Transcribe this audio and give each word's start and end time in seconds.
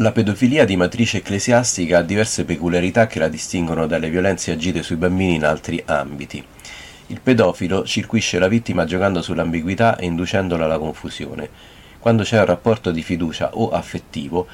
La 0.00 0.12
pedofilia 0.12 0.64
di 0.64 0.76
matrice 0.76 1.16
ecclesiastica 1.16 1.98
ha 1.98 2.02
diverse 2.02 2.44
peculiarità 2.44 3.08
che 3.08 3.18
la 3.18 3.26
distinguono 3.26 3.88
dalle 3.88 4.10
violenze 4.10 4.52
agite 4.52 4.84
sui 4.84 4.94
bambini 4.94 5.34
in 5.34 5.44
altri 5.44 5.82
ambiti. 5.86 6.40
Il 7.08 7.20
pedofilo 7.20 7.84
circuisce 7.84 8.38
la 8.38 8.46
vittima 8.46 8.84
giocando 8.84 9.22
sull'ambiguità 9.22 9.96
e 9.96 10.04
inducendola 10.04 10.66
alla 10.66 10.78
confusione. 10.78 11.48
Quando 11.98 12.22
c'è 12.22 12.38
un 12.38 12.44
rapporto 12.44 12.92
di 12.92 13.02
fiducia 13.02 13.50
o 13.54 13.70
affettivo, 13.70 14.46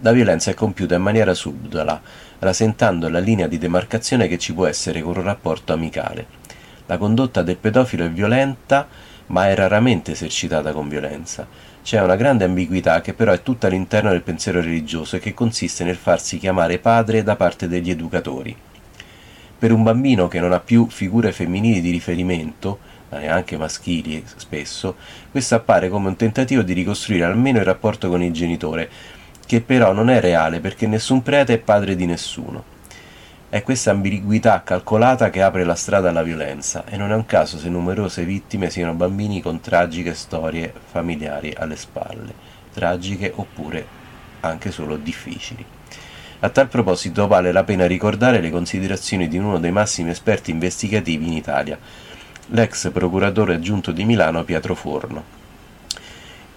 la 0.00 0.12
violenza 0.12 0.50
è 0.50 0.54
compiuta 0.54 0.96
in 0.96 1.02
maniera 1.02 1.32
subdola, 1.32 1.98
rasentando 2.38 3.08
la 3.08 3.20
linea 3.20 3.46
di 3.46 3.56
demarcazione 3.56 4.28
che 4.28 4.36
ci 4.36 4.52
può 4.52 4.66
essere 4.66 5.00
con 5.00 5.16
un 5.16 5.22
rapporto 5.22 5.72
amicale. 5.72 6.26
La 6.84 6.98
condotta 6.98 7.40
del 7.40 7.56
pedofilo 7.56 8.04
è 8.04 8.10
violenta, 8.10 8.86
ma 9.28 9.48
è 9.48 9.54
raramente 9.54 10.12
esercitata 10.12 10.72
con 10.72 10.90
violenza. 10.90 11.46
C'è 11.82 12.00
una 12.00 12.16
grande 12.16 12.44
ambiguità 12.44 13.00
che 13.00 13.14
però 13.14 13.32
è 13.32 13.42
tutta 13.42 13.66
all'interno 13.66 14.10
del 14.10 14.22
pensiero 14.22 14.60
religioso 14.60 15.16
e 15.16 15.18
che 15.18 15.34
consiste 15.34 15.82
nel 15.82 15.96
farsi 15.96 16.38
chiamare 16.38 16.78
padre 16.78 17.22
da 17.22 17.36
parte 17.36 17.68
degli 17.68 17.90
educatori. 17.90 18.54
Per 19.58 19.72
un 19.72 19.82
bambino 19.82 20.28
che 20.28 20.40
non 20.40 20.52
ha 20.52 20.60
più 20.60 20.88
figure 20.88 21.32
femminili 21.32 21.80
di 21.80 21.90
riferimento, 21.90 22.78
ma 23.08 23.18
neanche 23.18 23.56
maschili 23.56 24.22
spesso, 24.36 24.96
questo 25.30 25.54
appare 25.54 25.88
come 25.88 26.08
un 26.08 26.16
tentativo 26.16 26.62
di 26.62 26.74
ricostruire 26.74 27.24
almeno 27.24 27.58
il 27.58 27.64
rapporto 27.64 28.08
con 28.08 28.22
il 28.22 28.32
genitore, 28.32 28.88
che 29.46 29.60
però 29.60 29.92
non 29.92 30.10
è 30.10 30.20
reale 30.20 30.60
perché 30.60 30.86
nessun 30.86 31.22
prete 31.22 31.54
è 31.54 31.58
padre 31.58 31.96
di 31.96 32.06
nessuno. 32.06 32.78
È 33.50 33.64
questa 33.64 33.90
ambiguità 33.90 34.62
calcolata 34.62 35.28
che 35.28 35.42
apre 35.42 35.64
la 35.64 35.74
strada 35.74 36.10
alla 36.10 36.22
violenza 36.22 36.84
e 36.86 36.96
non 36.96 37.10
è 37.10 37.16
un 37.16 37.26
caso 37.26 37.58
se 37.58 37.68
numerose 37.68 38.24
vittime 38.24 38.70
siano 38.70 38.94
bambini 38.94 39.42
con 39.42 39.58
tragiche 39.58 40.14
storie 40.14 40.72
familiari 40.92 41.52
alle 41.58 41.74
spalle, 41.74 42.32
tragiche 42.72 43.32
oppure 43.34 43.84
anche 44.38 44.70
solo 44.70 44.96
difficili. 44.96 45.66
A 46.38 46.48
tal 46.48 46.68
proposito 46.68 47.26
vale 47.26 47.50
la 47.50 47.64
pena 47.64 47.88
ricordare 47.88 48.40
le 48.40 48.50
considerazioni 48.50 49.26
di 49.26 49.38
uno 49.38 49.58
dei 49.58 49.72
massimi 49.72 50.10
esperti 50.10 50.52
investigativi 50.52 51.26
in 51.26 51.32
Italia, 51.32 51.76
l'ex 52.50 52.92
procuratore 52.92 53.54
aggiunto 53.54 53.90
di 53.90 54.04
Milano 54.04 54.44
Pietro 54.44 54.76
Forno. 54.76 55.24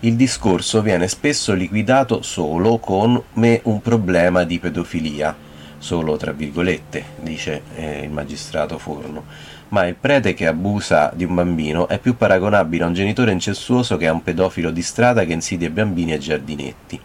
Il 0.02 0.16
discorso 0.16 0.84
viene 0.84 1.08
spesso 1.08 1.56
liquidato 1.56 2.22
solo 2.22 2.78
come 2.78 3.62
un 3.64 3.82
problema 3.82 4.44
di 4.44 4.60
pedofilia, 4.60 5.52
solo 5.84 6.16
tra 6.16 6.32
virgolette, 6.32 7.04
dice 7.20 7.64
eh, 7.76 8.04
il 8.04 8.10
magistrato 8.10 8.78
Forno, 8.78 9.26
ma 9.70 9.86
il 9.86 9.96
prete 9.96 10.34
che 10.34 10.48
abusa 10.48 11.12
di 11.14 11.26
un 11.26 11.36
bambino 11.36 11.90
è 11.90 12.00
più 12.00 12.16
paragonabile 12.16 12.86
a 12.86 12.88
un 12.88 12.94
genitore 12.94 13.34
incestuoso 13.34 13.98
che 13.98 14.08
a 14.08 14.14
un 14.14 14.24
pedofilo 14.24 14.72
di 14.72 14.82
strada 14.82 15.26
che 15.26 15.34
insidia 15.34 15.70
bambini 15.70 16.14
ai 16.14 16.20
giardinetti. 16.20 17.00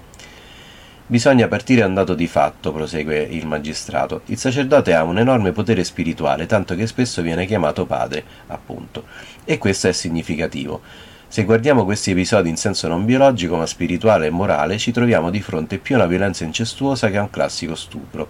Bisogna 1.06 1.48
partire 1.48 1.80
da 1.80 1.86
un 1.88 1.94
dato 1.94 2.14
di 2.14 2.28
fatto, 2.28 2.70
prosegue 2.70 3.20
il 3.20 3.46
magistrato. 3.46 4.20
Il 4.26 4.38
sacerdote 4.38 4.94
ha 4.94 5.02
un 5.02 5.18
enorme 5.18 5.50
potere 5.50 5.82
spirituale, 5.82 6.46
tanto 6.46 6.76
che 6.76 6.86
spesso 6.86 7.20
viene 7.20 7.46
chiamato 7.46 7.84
padre, 7.84 8.22
appunto. 8.46 9.04
E 9.44 9.58
questo 9.58 9.88
è 9.88 9.92
significativo. 9.92 10.82
Se 11.26 11.44
guardiamo 11.44 11.84
questi 11.84 12.12
episodi 12.12 12.48
in 12.48 12.56
senso 12.56 12.88
non 12.88 13.04
biologico 13.04 13.56
ma 13.56 13.66
spirituale 13.66 14.26
e 14.26 14.30
morale, 14.30 14.78
ci 14.78 14.92
troviamo 14.92 15.30
di 15.30 15.40
fronte 15.40 15.78
più 15.78 15.96
a 15.96 15.98
una 15.98 16.06
violenza 16.06 16.44
incestuosa 16.44 17.10
che 17.10 17.16
a 17.16 17.22
un 17.22 17.30
classico 17.30 17.74
stupro. 17.74 18.28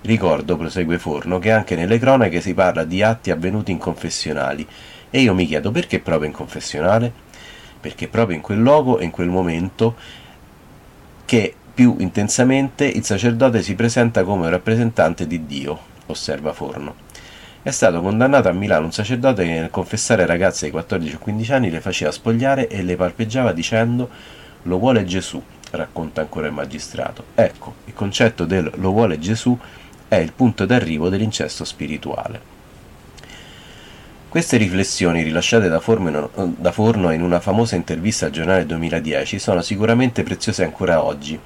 Ricordo, 0.00 0.56
prosegue 0.56 0.98
Forno, 0.98 1.38
che 1.38 1.50
anche 1.50 1.74
nelle 1.74 1.98
cronache 1.98 2.40
si 2.40 2.54
parla 2.54 2.84
di 2.84 3.02
atti 3.02 3.30
avvenuti 3.30 3.72
in 3.72 3.78
confessionali 3.78 4.66
e 5.10 5.20
io 5.20 5.34
mi 5.34 5.46
chiedo 5.46 5.70
perché 5.70 6.00
proprio 6.00 6.28
in 6.28 6.34
confessionale? 6.34 7.10
Perché 7.80 8.08
proprio 8.08 8.36
in 8.36 8.42
quel 8.42 8.58
luogo 8.58 8.98
e 8.98 9.04
in 9.04 9.10
quel 9.10 9.28
momento 9.28 9.96
che 11.24 11.54
più 11.72 11.96
intensamente 11.98 12.84
il 12.84 13.04
sacerdote 13.04 13.62
si 13.62 13.74
presenta 13.74 14.24
come 14.24 14.44
un 14.44 14.50
rappresentante 14.50 15.26
di 15.26 15.46
Dio, 15.46 15.78
osserva 16.06 16.52
Forno. 16.52 17.06
È 17.62 17.70
stato 17.70 18.00
condannato 18.00 18.48
a 18.48 18.52
Milano 18.52 18.86
un 18.86 18.92
sacerdote 18.92 19.44
che 19.44 19.50
nel 19.50 19.70
confessare 19.70 20.26
ragazze 20.26 20.66
di 20.66 20.70
14 20.70 21.14
o 21.14 21.18
15 21.18 21.52
anni 21.52 21.70
le 21.70 21.80
faceva 21.80 22.12
spogliare 22.12 22.68
e 22.68 22.82
le 22.82 22.96
palpeggiava 22.96 23.52
dicendo 23.52 24.08
lo 24.62 24.78
vuole 24.78 25.04
Gesù, 25.04 25.42
racconta 25.70 26.20
ancora 26.20 26.46
il 26.46 26.52
magistrato. 26.52 27.24
Ecco, 27.34 27.74
il 27.86 27.94
concetto 27.94 28.44
del 28.44 28.70
lo 28.76 28.90
vuole 28.90 29.18
Gesù 29.18 29.58
è 30.08 30.16
il 30.16 30.32
punto 30.32 30.64
d'arrivo 30.66 31.08
dell'incesto 31.08 31.64
spirituale. 31.64 32.56
Queste 34.28 34.56
riflessioni, 34.56 35.22
rilasciate 35.22 35.68
da 35.68 35.80
Forno, 35.80 37.10
in 37.12 37.22
una 37.22 37.40
famosa 37.40 37.76
intervista 37.76 38.26
al 38.26 38.32
giornale 38.32 38.66
2010, 38.66 39.38
sono 39.38 39.62
sicuramente 39.62 40.22
preziose 40.22 40.64
ancora 40.64 41.02
oggi, 41.02 41.38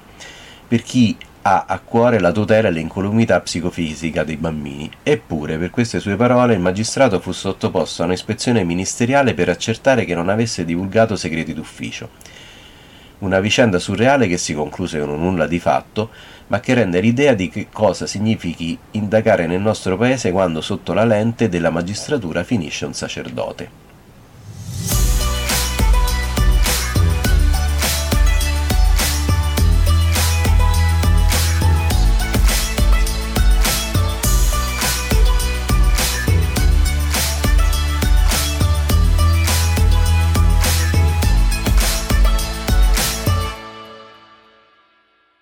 per 0.67 0.81
chi 0.81 1.15
ha 1.43 1.65
a 1.67 1.79
cuore 1.79 2.19
la 2.19 2.31
tutela 2.31 2.67
e 2.69 2.71
l'incolumità 2.71 3.39
psicofisica 3.39 4.23
dei 4.23 4.37
bambini. 4.37 4.89
Eppure, 5.03 5.57
per 5.57 5.69
queste 5.69 5.99
sue 5.99 6.15
parole, 6.15 6.53
il 6.53 6.59
magistrato 6.59 7.19
fu 7.19 7.31
sottoposto 7.31 8.01
a 8.01 8.05
un'ispezione 8.05 8.63
ministeriale 8.63 9.33
per 9.33 9.49
accertare 9.49 10.03
che 10.05 10.15
non 10.15 10.29
avesse 10.29 10.65
divulgato 10.65 11.15
segreti 11.15 11.53
d'ufficio. 11.53 12.09
Una 13.23 13.39
vicenda 13.39 13.79
surreale 13.79 14.27
che 14.27 14.35
si 14.35 14.53
concluse 14.53 14.99
con 14.99 15.07
un 15.07 15.21
nulla 15.21 15.47
di 15.47 15.57
fatto, 15.57 16.09
ma 16.47 16.59
che 16.59 16.73
rende 16.73 16.99
l'idea 16.99 17.33
di 17.33 17.47
che 17.47 17.67
cosa 17.71 18.05
significhi 18.05 18.77
indagare 18.91 19.47
nel 19.47 19.61
nostro 19.61 19.95
paese 19.95 20.33
quando 20.33 20.59
sotto 20.59 20.91
la 20.91 21.05
lente 21.05 21.47
della 21.47 21.69
magistratura 21.69 22.43
finisce 22.43 22.83
un 22.85 22.93
sacerdote. 22.93 23.82